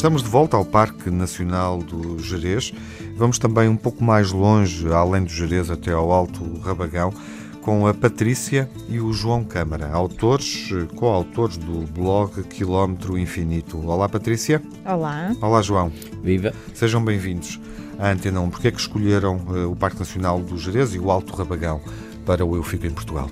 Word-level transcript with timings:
Estamos 0.00 0.22
de 0.22 0.30
volta 0.30 0.56
ao 0.56 0.64
Parque 0.64 1.10
Nacional 1.10 1.76
do 1.76 2.18
Jerez. 2.18 2.72
Vamos 3.18 3.38
também 3.38 3.68
um 3.68 3.76
pouco 3.76 4.02
mais 4.02 4.32
longe, 4.32 4.90
além 4.90 5.24
do 5.24 5.28
Jerez, 5.28 5.68
até 5.68 5.92
ao 5.92 6.10
Alto 6.10 6.58
Rabagão, 6.60 7.12
com 7.60 7.86
a 7.86 7.92
Patrícia 7.92 8.70
e 8.88 8.98
o 8.98 9.12
João 9.12 9.44
Câmara, 9.44 9.90
autores, 9.92 10.70
coautores 10.96 11.58
do 11.58 11.86
blog 11.92 12.42
Quilómetro 12.44 13.18
Infinito. 13.18 13.78
Olá, 13.86 14.08
Patrícia. 14.08 14.62
Olá. 14.86 15.36
Olá, 15.38 15.60
João. 15.60 15.92
Viva. 16.22 16.54
Sejam 16.72 17.04
bem-vindos 17.04 17.60
à 17.98 18.08
Antena 18.08 18.40
1. 18.40 18.48
Porquê 18.48 18.68
é 18.68 18.70
que 18.70 18.80
escolheram 18.80 19.36
uh, 19.36 19.70
o 19.70 19.76
Parque 19.76 19.98
Nacional 19.98 20.40
do 20.40 20.56
Jerez 20.56 20.94
e 20.94 20.98
o 20.98 21.10
Alto 21.10 21.36
Rabagão 21.36 21.78
para 22.24 22.42
o 22.42 22.56
Eu 22.56 22.62
Fico 22.62 22.86
em 22.86 22.90
Portugal? 22.90 23.28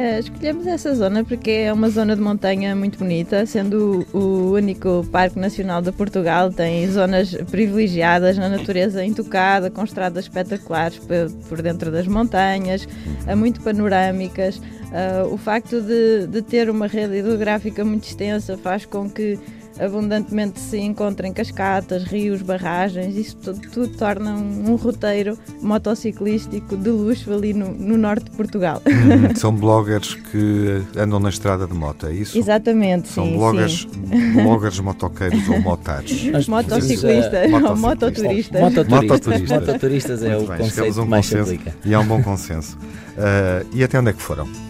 Uh, 0.00 0.18
escolhemos 0.18 0.66
essa 0.66 0.94
zona 0.94 1.22
porque 1.22 1.50
é 1.50 1.70
uma 1.70 1.90
zona 1.90 2.16
de 2.16 2.22
montanha 2.22 2.74
muito 2.74 2.98
bonita, 2.98 3.44
sendo 3.44 4.06
o 4.14 4.52
único 4.52 5.06
Parque 5.12 5.38
Nacional 5.38 5.82
de 5.82 5.92
Portugal, 5.92 6.50
tem 6.50 6.90
zonas 6.90 7.34
privilegiadas 7.50 8.38
na 8.38 8.48
natureza 8.48 9.04
intocada, 9.04 9.70
com 9.70 9.84
estradas 9.84 10.24
espetaculares 10.24 10.98
por 11.46 11.60
dentro 11.60 11.90
das 11.92 12.06
montanhas, 12.06 12.88
uh, 13.30 13.36
muito 13.36 13.60
panorâmicas. 13.60 14.56
Uh, 14.56 15.34
o 15.34 15.36
facto 15.36 15.82
de, 15.82 16.26
de 16.28 16.40
ter 16.40 16.70
uma 16.70 16.86
rede 16.86 17.18
hidrográfica 17.18 17.84
muito 17.84 18.04
extensa 18.04 18.56
faz 18.56 18.86
com 18.86 19.08
que 19.08 19.38
abundantemente 19.80 20.60
se 20.60 20.78
encontrem 20.78 21.32
cascatas, 21.32 22.04
rios, 22.04 22.42
barragens, 22.42 23.16
isso 23.16 23.36
tudo, 23.36 23.60
tudo 23.70 23.88
torna 23.96 24.32
um, 24.32 24.72
um, 24.72 24.76
roteiro 24.76 25.38
motociclístico 25.62 26.76
de 26.76 26.90
luxo 26.90 27.32
ali 27.32 27.54
no, 27.54 27.72
no 27.72 27.96
norte 27.96 28.24
de 28.24 28.30
Portugal. 28.32 28.82
Hum, 28.86 29.34
são 29.36 29.54
bloggers 29.54 30.14
que 30.14 30.82
andam 30.96 31.18
na 31.18 31.30
estrada 31.30 31.66
de 31.66 31.74
moto, 31.74 32.06
é 32.06 32.12
isso? 32.12 32.36
Exatamente, 32.36 33.08
são 33.08 33.24
sim. 33.24 33.36
bloggers, 33.36 33.88
sim. 33.90 34.32
bloggers 34.34 34.80
motoqueiros 34.80 35.48
ou 35.48 35.60
motares. 35.60 36.30
Motociclistas 36.50 37.52
ou 37.52 37.76
mototuristas. 37.76 38.60
Mototuristas. 38.60 39.50
Mototuristas 39.50 40.22
é 40.22 40.36
o 40.36 40.46
bem, 40.46 40.58
conceito 40.58 41.00
um 41.00 41.06
mais 41.06 41.30
consenso, 41.30 41.60
E 41.84 41.94
há 41.94 42.00
um 42.00 42.06
bom 42.06 42.22
consenso. 42.22 42.76
Uh, 42.76 43.66
e 43.72 43.84
até 43.84 43.98
onde 43.98 44.10
é 44.10 44.12
que 44.12 44.22
foram? 44.22 44.69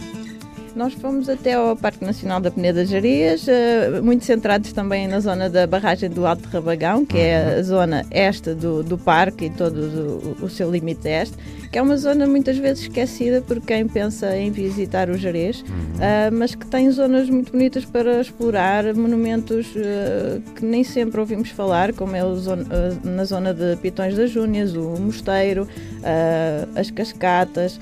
Nós 0.81 0.95
fomos 0.95 1.29
até 1.29 1.53
ao 1.53 1.77
Parque 1.77 2.03
Nacional 2.03 2.41
da 2.41 2.51
Peneda 2.51 2.87
Jarias, 2.87 3.47
uh, 3.47 4.03
muito 4.03 4.25
centrados 4.25 4.73
também 4.73 5.07
na 5.07 5.21
zona 5.21 5.51
da 5.51 5.67
barragem 5.67 6.09
do 6.09 6.27
Alto 6.27 6.49
Rabagão, 6.49 7.05
que 7.05 7.19
é 7.19 7.53
a 7.53 7.57
uhum. 7.59 7.65
zona 7.65 8.07
este 8.11 8.55
do, 8.55 8.83
do 8.83 8.97
parque 8.97 9.45
e 9.45 9.51
todo 9.51 9.77
o, 10.41 10.47
o 10.47 10.49
seu 10.49 10.71
limite 10.71 11.07
este, 11.07 11.37
que 11.71 11.79
é 11.79 11.83
uma 11.83 11.97
zona 11.97 12.27
muitas 12.27 12.59
vezes 12.59 12.83
esquecida 12.83 13.41
por 13.41 13.61
quem 13.61 13.87
pensa 13.87 14.37
em 14.37 14.51
visitar 14.51 15.09
o 15.09 15.17
Jerez, 15.17 15.63
uhum. 15.63 15.69
uh, 15.69 16.35
mas 16.35 16.55
que 16.55 16.67
tem 16.67 16.91
zonas 16.91 17.31
muito 17.31 17.53
bonitas 17.53 17.85
para 17.85 18.21
explorar, 18.21 18.93
monumentos 18.95 19.67
uh, 19.77 20.41
que 20.55 20.65
nem 20.65 20.83
sempre 20.83 21.21
ouvimos 21.21 21.51
falar, 21.51 21.93
como 21.93 22.17
é 22.17 22.23
zona, 22.35 22.65
na 23.05 23.25
zona 23.25 23.55
de 23.55 23.77
Pitões 23.77 24.17
das 24.17 24.31
Júnias, 24.31 24.75
o 24.75 24.97
Mosteiro, 25.01 25.69
as 26.75 26.91
Cascatas 26.91 27.79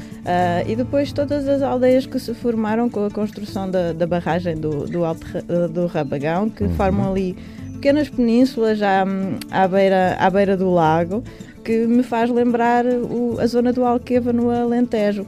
e 0.66 0.76
depois 0.76 1.12
todas 1.12 1.48
as 1.48 1.62
aldeias 1.62 2.06
que 2.06 2.18
se 2.18 2.34
formaram 2.34 2.88
com 2.88 3.06
a 3.06 3.10
construção 3.10 3.70
da, 3.70 3.92
da 3.92 4.06
barragem 4.06 4.56
do, 4.56 4.86
do 4.86 5.04
Alto 5.04 5.26
do 5.72 5.86
Rabagão, 5.86 6.48
que 6.50 6.64
uhum. 6.64 6.74
formam 6.74 7.10
ali 7.10 7.36
pequenas 7.78 8.08
penínsulas 8.08 8.82
à, 8.82 9.04
à, 9.50 9.68
beira, 9.68 10.16
à 10.18 10.28
beira 10.28 10.56
do 10.56 10.68
lago, 10.70 11.22
que 11.64 11.86
me 11.86 12.02
faz 12.02 12.28
lembrar 12.28 12.84
o, 12.84 13.38
a 13.40 13.46
zona 13.46 13.72
do 13.72 13.84
Alqueva 13.84 14.32
no 14.32 14.50
Alentejo. 14.50 15.24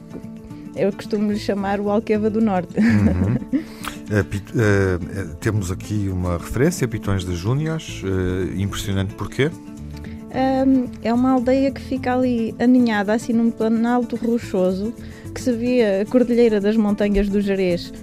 Eu 0.75 0.91
costumo 0.91 1.31
lhe 1.31 1.39
chamar 1.39 1.79
o 1.79 1.89
Alqueva 1.89 2.29
do 2.29 2.41
Norte. 2.41 2.77
Uhum. 2.77 3.61
Uh, 4.11 4.19
uh, 4.19 5.35
temos 5.39 5.71
aqui 5.71 6.09
uma 6.11 6.37
referência, 6.37 6.85
Pitões 6.85 7.23
de 7.23 7.33
Júnias, 7.33 8.03
uh, 8.03 8.59
impressionante 8.59 9.13
porquê? 9.13 9.49
Um, 9.49 10.89
é 11.01 11.13
uma 11.13 11.31
aldeia 11.31 11.71
que 11.71 11.79
fica 11.79 12.13
ali 12.13 12.53
aninhada 12.59 13.13
assim 13.13 13.31
num 13.31 13.49
planalto 13.49 14.17
rochoso 14.17 14.93
que 15.33 15.39
se 15.39 15.53
via 15.53 16.01
a 16.01 16.05
Cordilheira 16.05 16.59
das 16.59 16.75
Montanhas 16.75 17.29
do 17.29 17.39
Jerez 17.39 17.93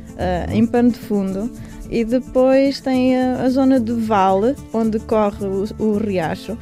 em 0.51 0.67
pano 0.67 0.91
de 0.91 0.99
fundo 0.99 1.51
e 1.91 2.04
depois 2.04 2.81
tem 2.81 3.16
a, 3.16 3.43
a, 3.43 3.50
zona 3.50 3.81
de 3.81 3.93
Vale, 3.93 4.54
onde 4.72 4.99
corre 4.99 5.47
o, 5.47 5.65
o 5.78 5.97
riacho, 5.97 6.53
uh, 6.53 6.59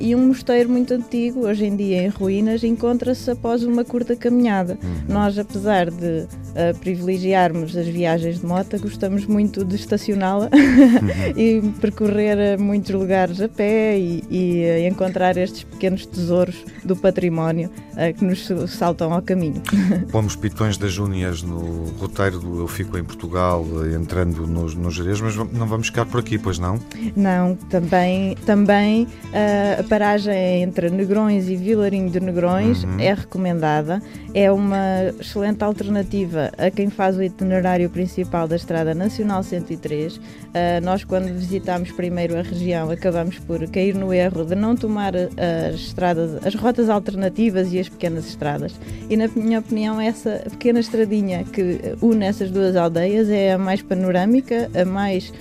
e 0.00 0.14
um 0.14 0.28
mosteiro 0.28 0.68
muito 0.68 0.94
antigo, 0.94 1.46
hoje 1.46 1.66
em 1.66 1.76
dia 1.76 2.04
em 2.04 2.08
ruínas, 2.08 2.62
encontra-se 2.62 3.30
após 3.30 3.64
uma 3.64 3.84
curta 3.84 4.14
caminhada. 4.14 4.78
Uhum. 4.82 5.14
Nós, 5.14 5.38
apesar 5.38 5.90
de 5.90 6.26
uh, 6.26 6.78
privilegiarmos 6.80 7.76
as 7.76 7.86
viagens 7.86 8.40
de 8.40 8.46
moto, 8.46 8.78
gostamos 8.80 9.26
muito 9.26 9.64
de 9.64 9.76
estacioná-la 9.76 10.48
uhum. 10.52 11.32
e 11.36 11.60
percorrer 11.80 12.58
muitos 12.58 12.90
lugares 12.90 13.40
a 13.40 13.48
pé 13.48 13.98
e, 13.98 14.24
e 14.30 14.88
encontrar 14.88 15.36
estes 15.36 15.64
pequenos 15.64 16.06
tesouros 16.06 16.64
do 16.84 16.94
património 16.94 17.70
uh, 17.92 18.16
que 18.16 18.24
nos 18.24 18.48
saltam 18.70 19.12
ao 19.12 19.22
caminho. 19.22 19.60
Pomos 20.12 20.36
pitões 20.36 20.76
das 20.76 20.92
Júnias 20.92 21.42
no 21.42 21.86
roteiro 21.98 22.38
do 22.38 22.60
Eu 22.60 22.68
Fico 22.68 22.96
em 22.96 23.04
Portugal, 23.04 23.64
entrando 23.94 24.51
nos, 24.52 24.74
nos 24.74 24.94
Jerez, 24.94 25.20
mas 25.20 25.36
não 25.36 25.66
vamos 25.66 25.86
ficar 25.86 26.06
por 26.06 26.20
aqui, 26.20 26.38
pois 26.38 26.58
não? 26.58 26.78
Não, 27.16 27.56
também, 27.56 28.36
também 28.46 29.04
uh, 29.04 29.80
a 29.80 29.82
paragem 29.84 30.62
entre 30.62 30.90
Negrões 30.90 31.48
e 31.48 31.56
Vilarinho 31.56 32.10
de 32.10 32.20
Negrões 32.20 32.84
uhum. 32.84 33.00
é 33.00 33.14
recomendada. 33.14 34.02
É 34.34 34.50
uma 34.50 35.12
excelente 35.20 35.62
alternativa 35.62 36.50
a 36.56 36.70
quem 36.70 36.88
faz 36.88 37.16
o 37.16 37.22
itinerário 37.22 37.88
principal 37.90 38.46
da 38.46 38.56
Estrada 38.56 38.94
Nacional 38.94 39.42
103. 39.42 40.16
Uh, 40.16 40.20
ah, 40.54 40.80
nós, 40.82 41.02
quando 41.02 41.32
visitámos 41.32 41.90
primeiro 41.92 42.38
a 42.38 42.42
região, 42.42 42.90
acabamos 42.90 43.38
por 43.38 43.66
cair 43.68 43.94
no 43.94 44.12
erro 44.12 44.44
de 44.44 44.54
não 44.54 44.76
tomar 44.76 45.14
as 45.16 45.74
estradas, 45.74 46.44
as 46.46 46.54
rotas 46.54 46.88
alternativas 46.88 47.72
e 47.72 47.78
as 47.78 47.88
pequenas 47.88 48.26
estradas. 48.26 48.74
E, 49.08 49.16
na 49.16 49.28
minha 49.28 49.60
opinião, 49.60 50.00
essa 50.00 50.44
pequena 50.50 50.80
estradinha 50.80 51.44
que 51.44 51.96
une 52.00 52.26
essas 52.26 52.50
duas 52.50 52.76
aldeias 52.76 53.28
é 53.28 53.52
a 53.52 53.58
mais 53.58 53.82
panorâmica 53.82 54.41
a 54.74 54.84
mais 54.84 55.32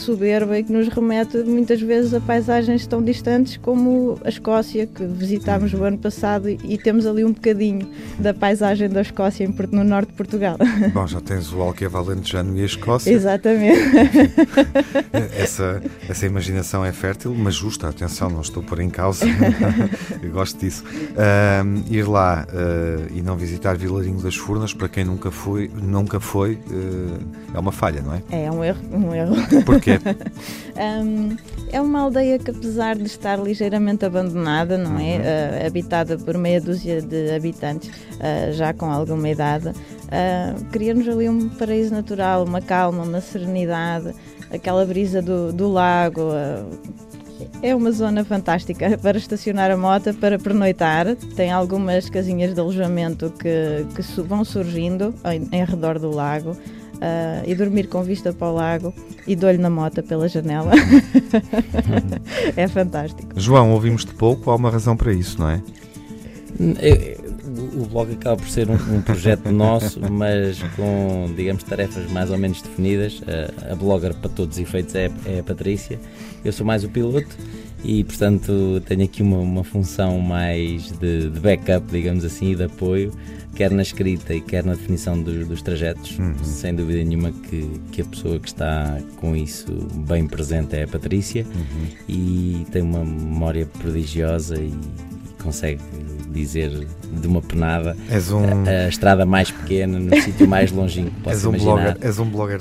soberba 0.00 0.58
e 0.58 0.64
que 0.64 0.72
nos 0.72 0.88
remete 0.88 1.38
muitas 1.38 1.80
vezes 1.80 2.14
a 2.14 2.20
paisagens 2.20 2.86
tão 2.86 3.02
distantes 3.02 3.56
como 3.56 4.18
a 4.24 4.28
Escócia, 4.28 4.86
que 4.86 5.04
visitámos 5.04 5.72
o 5.74 5.84
ano 5.84 5.98
passado 5.98 6.48
e, 6.48 6.78
temos 6.78 7.06
ali 7.06 7.24
um 7.24 7.32
bocadinho 7.32 7.88
da 8.18 8.32
paisagem 8.32 8.88
da 8.88 9.02
Escócia 9.02 9.48
no 9.70 9.84
norte 9.84 10.08
de 10.08 10.14
Portugal. 10.14 10.56
Bom, 10.92 11.06
já 11.06 11.20
tens 11.20 11.52
o 11.52 11.60
Alqueva 11.60 11.98
Alentejano 11.98 12.56
e 12.56 12.62
a 12.62 12.64
Escócia. 12.64 13.10
Exatamente. 13.10 13.78
essa, 15.36 15.82
essa 16.08 16.26
imaginação 16.26 16.84
é 16.84 16.92
fértil, 16.92 17.34
mas 17.34 17.54
justa, 17.54 17.88
atenção, 17.88 18.30
não 18.30 18.40
estou 18.40 18.62
por 18.62 18.80
em 18.80 18.90
causa. 18.90 19.24
Eu 20.22 20.30
gosto 20.30 20.58
disso. 20.58 20.84
Uh, 20.84 21.84
ir 21.92 22.08
lá 22.08 22.46
uh, 22.48 23.16
e 23.16 23.22
não 23.22 23.36
visitar 23.36 23.76
Vilarinho 23.76 24.20
das 24.20 24.36
Furnas, 24.36 24.72
para 24.72 24.88
quem 24.88 25.04
nunca 25.04 25.30
foi, 25.30 25.70
nunca 25.74 26.18
foi 26.18 26.54
uh, 26.54 27.20
é 27.52 27.58
uma 27.58 27.72
falha, 27.72 28.00
não 28.00 28.14
é? 28.14 28.22
É, 28.30 28.44
é 28.44 28.50
um 28.50 28.64
erro. 28.64 28.78
Um 28.92 29.14
erro. 29.14 29.34
Porquê? 29.64 29.89
Um, 31.04 31.36
é 31.72 31.80
uma 31.80 32.00
aldeia 32.00 32.38
que, 32.38 32.50
apesar 32.50 32.96
de 32.96 33.04
estar 33.04 33.38
ligeiramente 33.38 34.04
abandonada, 34.04 34.76
não 34.76 34.98
é? 34.98 35.18
Uh, 35.18 35.66
habitada 35.66 36.18
por 36.18 36.36
meia 36.36 36.60
dúzia 36.60 37.00
de 37.00 37.30
habitantes, 37.32 37.88
uh, 37.88 38.52
já 38.52 38.72
com 38.72 38.90
alguma 38.90 39.28
idade, 39.28 39.68
uh, 39.68 40.64
cria-nos 40.70 41.08
ali 41.08 41.28
um 41.28 41.48
paraíso 41.48 41.94
natural, 41.94 42.44
uma 42.44 42.60
calma, 42.60 43.02
uma 43.02 43.20
serenidade, 43.20 44.12
aquela 44.52 44.84
brisa 44.84 45.22
do, 45.22 45.52
do 45.52 45.68
lago. 45.68 46.30
É 47.62 47.74
uma 47.74 47.90
zona 47.90 48.22
fantástica 48.22 48.96
para 49.00 49.16
estacionar 49.16 49.70
a 49.70 49.76
moto, 49.76 50.12
para 50.14 50.38
pernoitar. 50.38 51.16
Tem 51.36 51.50
algumas 51.50 52.10
casinhas 52.10 52.52
de 52.54 52.60
alojamento 52.60 53.32
que, 53.38 53.86
que 53.94 54.20
vão 54.22 54.44
surgindo 54.44 55.14
em, 55.24 55.48
em 55.56 55.64
redor 55.64 55.98
do 55.98 56.10
lago 56.10 56.56
uh, 57.00 57.42
e 57.46 57.54
dormir 57.54 57.88
com 57.88 58.02
vista 58.02 58.32
para 58.32 58.48
o 58.48 58.54
lago 58.54 58.94
e 59.26 59.34
de 59.34 59.44
olho 59.44 59.58
na 59.58 59.70
mota 59.70 60.02
pela 60.02 60.28
janela. 60.28 60.72
é 62.56 62.68
fantástico. 62.68 63.28
João, 63.36 63.72
ouvimos-te 63.72 64.14
pouco, 64.14 64.50
há 64.50 64.56
uma 64.56 64.70
razão 64.70 64.96
para 64.96 65.12
isso, 65.12 65.40
não 65.40 65.50
é? 65.50 65.62
O 67.74 67.86
blog 67.86 68.12
acaba 68.12 68.36
por 68.36 68.48
ser 68.48 68.68
um, 68.68 68.74
um 68.74 69.00
projeto 69.00 69.50
nosso, 69.50 70.00
mas 70.10 70.62
com, 70.76 71.32
digamos, 71.34 71.62
tarefas 71.62 72.10
mais 72.10 72.30
ou 72.30 72.38
menos 72.38 72.60
definidas. 72.60 73.22
A, 73.26 73.72
a 73.72 73.74
blogger, 73.74 74.14
para 74.14 74.30
todos 74.30 74.56
os 74.56 74.62
efeitos, 74.62 74.94
é, 74.94 75.10
é 75.26 75.40
a 75.40 75.42
Patrícia. 75.42 75.98
Eu 76.44 76.52
sou 76.52 76.66
mais 76.66 76.84
o 76.84 76.88
piloto 76.88 77.36
e 77.84 78.04
portanto 78.04 78.82
tenho 78.86 79.04
aqui 79.04 79.22
uma, 79.22 79.38
uma 79.38 79.64
função 79.64 80.18
mais 80.20 80.90
de, 80.98 81.30
de, 81.30 81.40
backup, 81.40 81.86
digamos 81.90 82.24
assim, 82.24 82.52
e 82.52 82.54
de 82.54 82.64
apoio, 82.64 83.12
quer 83.54 83.70
na 83.70 83.82
escrita 83.82 84.34
e 84.34 84.40
quer 84.40 84.64
na 84.64 84.74
definição 84.74 85.20
dos, 85.20 85.46
dos 85.46 85.62
trajetos. 85.62 86.18
Uhum. 86.18 86.34
Sem 86.42 86.74
dúvida 86.74 87.02
nenhuma 87.02 87.32
que, 87.32 87.80
que 87.92 88.02
a 88.02 88.04
pessoa 88.04 88.38
que 88.38 88.48
está 88.48 89.00
com 89.16 89.34
isso 89.34 89.72
bem 90.06 90.26
presente 90.26 90.76
é 90.76 90.84
a 90.84 90.88
Patrícia 90.88 91.44
uhum. 91.44 91.86
e 92.08 92.66
tem 92.70 92.82
uma 92.82 93.04
memória 93.04 93.66
prodigiosa 93.66 94.56
e 94.56 94.72
consegue 95.42 95.80
dizer 96.30 96.86
de 97.12 97.26
uma 97.26 97.42
penada 97.42 97.96
um... 98.32 98.68
a, 98.68 98.84
a, 98.84 98.88
estrada 98.88 99.26
mais 99.26 99.50
pequena, 99.50 99.98
no 99.98 100.14
sítio 100.20 100.48
mais 100.48 100.70
longínquo 100.70 101.10
que 101.10 101.20
possa 101.20 101.36
és 101.36 101.44
um 101.44 101.48
imaginar. 101.50 101.74
Blogger, 101.74 101.96
és 102.00 102.18
um 102.18 102.24
blogger 102.24 102.58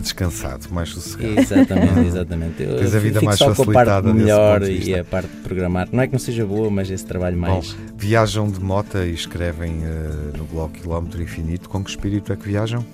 descansado, 0.00 0.66
mais 0.70 0.90
sossegado. 0.90 1.40
Exatamente, 1.40 2.00
exatamente. 2.06 2.62
Eu 2.62 2.76
Tens 2.76 2.94
a 2.94 2.98
vida 2.98 3.20
mais 3.20 3.38
só 3.38 3.54
facilitada 3.54 3.84
com 3.84 3.98
a 3.98 4.02
parte 4.02 4.18
melhor 4.18 4.62
e 4.62 4.94
a 4.94 5.04
parte 5.04 5.28
de 5.28 5.36
programar. 5.38 5.88
Não 5.92 6.02
é 6.02 6.06
que 6.06 6.12
não 6.12 6.20
seja 6.20 6.46
boa, 6.46 6.70
mas 6.70 6.90
esse 6.90 7.04
trabalho 7.04 7.36
mais... 7.36 7.72
Bom, 7.72 7.78
viajam 7.96 8.50
de 8.50 8.60
moto 8.60 8.98
e 8.98 9.12
escrevem 9.12 9.72
uh, 9.78 10.38
no 10.38 10.44
blog 10.44 10.72
Quilómetro 10.72 11.22
Infinito. 11.22 11.68
Com 11.68 11.82
que 11.82 11.90
espírito 11.90 12.32
é 12.32 12.36
que 12.36 12.46
viajam? 12.46 12.84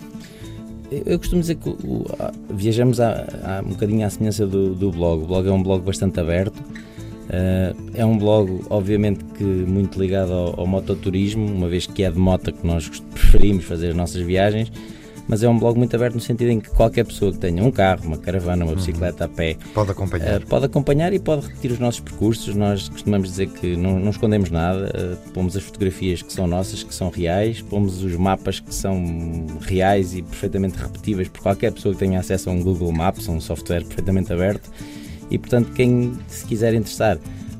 Eu 0.90 1.18
costumo 1.18 1.40
dizer 1.40 1.56
que 1.56 1.68
o, 1.68 2.06
viajamos 2.50 3.00
a, 3.00 3.26
a, 3.44 3.62
um 3.64 3.70
bocadinho 3.70 4.06
à 4.06 4.10
semelhança 4.10 4.46
do, 4.46 4.74
do 4.74 4.90
blog. 4.92 5.24
O 5.24 5.26
blog 5.26 5.48
é 5.48 5.52
um 5.52 5.62
blog 5.62 5.84
bastante 5.84 6.20
aberto. 6.20 6.62
Uh, 7.26 7.90
é 7.94 8.06
um 8.06 8.16
blog, 8.16 8.62
obviamente, 8.70 9.24
que 9.36 9.44
muito 9.44 9.98
ligado 10.00 10.32
ao, 10.32 10.60
ao 10.60 10.66
mototurismo, 10.66 11.44
uma 11.46 11.68
vez 11.68 11.86
que 11.86 12.04
é 12.04 12.10
de 12.10 12.18
moto 12.18 12.52
que 12.52 12.66
nós 12.66 12.88
preferimos 12.88 13.64
fazer 13.64 13.88
as 13.88 13.96
nossas 13.96 14.22
viagens, 14.22 14.70
mas 15.28 15.42
é 15.42 15.48
um 15.48 15.58
blog 15.58 15.76
muito 15.76 15.94
aberto 15.96 16.14
no 16.14 16.20
sentido 16.20 16.50
em 16.50 16.60
que 16.60 16.70
qualquer 16.70 17.04
pessoa 17.04 17.32
que 17.32 17.38
tenha 17.38 17.62
um 17.62 17.70
carro, 17.70 18.06
uma 18.06 18.16
caravana, 18.16 18.64
uma 18.64 18.70
uhum. 18.70 18.76
bicicleta 18.76 19.24
a 19.24 19.28
pé 19.28 19.56
pode 19.74 19.90
acompanhar, 19.90 20.40
uh, 20.40 20.46
pode 20.46 20.64
acompanhar 20.66 21.12
e 21.12 21.18
pode 21.18 21.46
repetir 21.46 21.72
os 21.72 21.78
nossos 21.78 22.00
percursos. 22.00 22.54
Nós 22.54 22.88
costumamos 22.88 23.30
dizer 23.30 23.48
que 23.48 23.76
não, 23.76 23.98
não 23.98 24.10
escondemos 24.10 24.50
nada, 24.50 24.88
uh, 24.88 25.30
pomos 25.32 25.56
as 25.56 25.64
fotografias 25.64 26.22
que 26.22 26.32
são 26.32 26.46
nossas, 26.46 26.82
que 26.82 26.94
são 26.94 27.10
reais, 27.10 27.60
pomos 27.60 28.02
os 28.02 28.14
mapas 28.14 28.60
que 28.60 28.74
são 28.74 29.46
reais 29.62 30.14
e 30.14 30.22
perfeitamente 30.22 30.78
repetíveis 30.78 31.28
por 31.28 31.42
qualquer 31.42 31.72
pessoa 31.72 31.92
que 31.92 31.98
tenha 31.98 32.20
acesso 32.20 32.48
a 32.48 32.52
um 32.52 32.62
Google 32.62 32.92
Maps, 32.92 33.28
um 33.28 33.40
software 33.40 33.84
perfeitamente 33.84 34.32
aberto. 34.32 34.70
E 35.30 35.38
portanto, 35.38 35.72
quem 35.72 36.14
se 36.28 36.44
quiser 36.44 36.74
interessar 36.74 37.18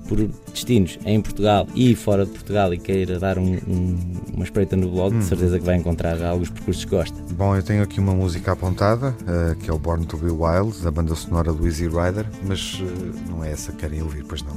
por 0.09 0.19
destinos 0.53 0.99
em 1.05 1.21
Portugal 1.21 1.67
e 1.75 1.95
fora 1.95 2.25
de 2.25 2.31
Portugal 2.31 2.73
e 2.73 2.79
queira 2.79 3.19
dar 3.19 3.39
um, 3.39 3.57
um, 3.67 3.99
uma 4.35 4.45
espreita 4.45 4.77
no 4.77 4.89
blog, 4.89 5.15
hum. 5.15 5.19
de 5.19 5.25
certeza 5.25 5.59
que 5.59 5.65
vai 5.65 5.77
encontrar 5.77 6.23
alguns 6.23 6.51
percursos 6.51 6.85
que 6.85 6.91
gosta. 6.91 7.17
Bom, 7.35 7.57
eu 7.57 7.63
tenho 7.63 7.83
aqui 7.83 8.01
uma 8.01 8.15
música 8.15 8.53
apontada, 8.53 9.09
uh, 9.23 9.57
que 9.57 9.69
é 9.69 9.73
o 9.73 9.79
Born 9.79 10.07
to 10.07 10.17
Be 10.17 10.31
Wild, 10.31 10.81
da 10.83 10.91
banda 10.91 11.15
sonora 11.15 11.53
do 11.53 11.67
Easy 11.67 11.89
Rider, 11.89 12.27
mas 12.47 12.81
uh, 12.81 12.85
não 13.29 13.45
é 13.45 13.51
essa 13.51 13.73
que 13.73 13.79
querem 13.79 14.03
ouvir, 14.03 14.25
pois 14.25 14.43
não? 14.43 14.57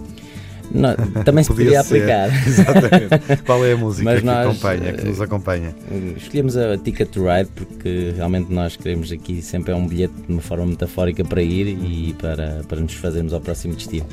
Não, 0.72 0.96
também 1.24 1.44
se 1.44 1.50
podia, 1.50 1.82
aplicar. 1.82 2.30
Exatamente. 2.46 3.44
Qual 3.46 3.66
é 3.66 3.74
a 3.74 3.78
música 3.78 4.04
Mas 4.04 4.20
que, 4.20 4.26
nós, 4.26 4.48
acompanha, 4.48 4.94
que 4.94 5.06
nos 5.06 5.22
acompanha? 5.22 5.76
Eh, 5.92 6.14
escolhemos 6.18 6.58
a 6.58 6.78
Ticket 6.78 7.10
to 7.10 7.26
Ride 7.26 7.50
porque 7.56 8.14
realmente 8.16 8.52
nós 8.52 8.76
queremos 8.76 9.12
aqui 9.12 9.42
sempre 9.42 9.72
é 9.72 9.76
um 9.76 9.88
bilhete 9.88 10.14
de 10.28 10.32
uma 10.32 10.42
forma 10.42 10.66
metafórica 10.66 11.24
para 11.24 11.42
ir 11.42 11.68
e 11.68 12.16
para, 12.20 12.62
para 12.68 12.80
nos 12.80 12.94
fazermos 12.94 13.34
ao 13.34 13.42
próximo 13.42 13.76
destino. 13.76 14.08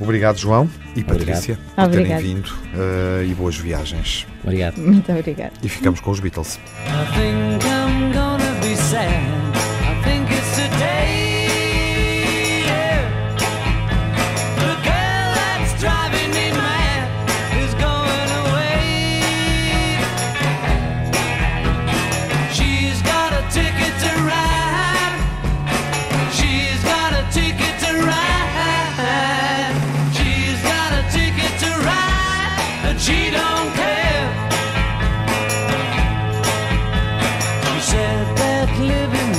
Obrigado, 0.00 0.38
João 0.38 0.68
e 0.96 1.00
obrigado. 1.00 1.26
Patrícia, 1.26 1.58
por 1.76 1.90
terem 1.90 2.16
vindo 2.18 2.46
uh, 2.48 3.22
e 3.22 3.34
boas 3.34 3.56
viagens. 3.56 4.26
Obrigado. 4.42 4.78
Muito 4.78 5.12
obrigado. 5.12 5.52
E 5.62 5.68
ficamos 5.68 6.00
com 6.00 6.10
os 6.10 6.20
Beatles. 6.20 6.58
living 38.80 39.29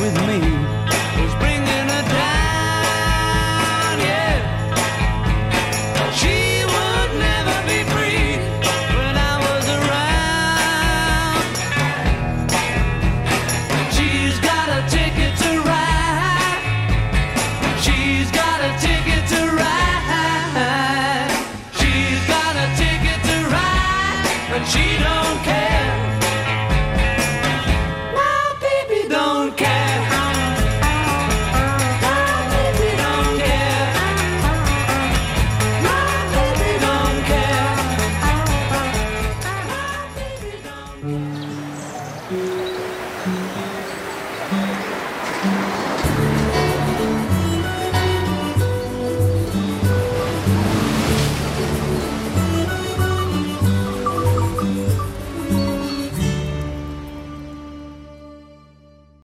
Cash. 29.57 29.91